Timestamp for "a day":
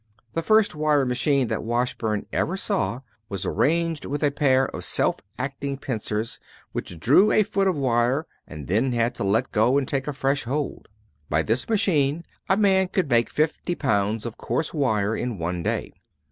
15.39-15.93